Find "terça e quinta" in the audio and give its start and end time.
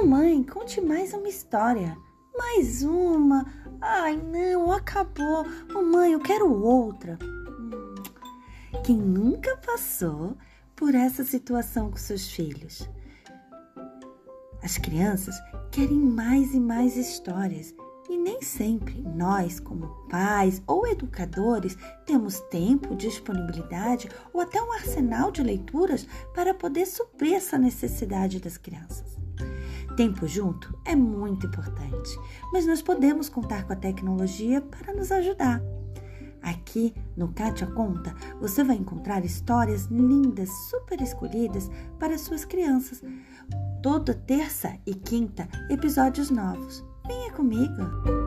44.14-45.48